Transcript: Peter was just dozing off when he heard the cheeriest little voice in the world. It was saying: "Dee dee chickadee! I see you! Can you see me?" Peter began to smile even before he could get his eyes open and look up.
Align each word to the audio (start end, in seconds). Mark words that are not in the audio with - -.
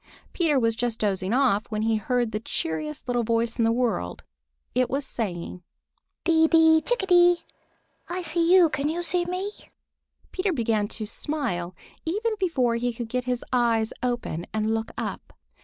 Peter 0.33 0.59
was 0.59 0.75
just 0.75 0.97
dozing 1.01 1.31
off 1.31 1.67
when 1.69 1.83
he 1.83 1.97
heard 1.97 2.31
the 2.31 2.39
cheeriest 2.39 3.07
little 3.07 3.21
voice 3.21 3.59
in 3.59 3.63
the 3.63 3.71
world. 3.71 4.23
It 4.73 4.89
was 4.89 5.05
saying: 5.05 5.61
"Dee 6.23 6.47
dee 6.47 6.81
chickadee! 6.81 7.43
I 8.09 8.23
see 8.23 8.51
you! 8.51 8.67
Can 8.69 8.89
you 8.89 9.03
see 9.03 9.25
me?" 9.25 9.51
Peter 10.31 10.53
began 10.53 10.87
to 10.87 11.05
smile 11.05 11.75
even 12.03 12.31
before 12.39 12.77
he 12.77 12.91
could 12.93 13.09
get 13.09 13.25
his 13.25 13.45
eyes 13.53 13.93
open 14.01 14.47
and 14.51 14.73
look 14.73 14.89
up. 14.97 15.33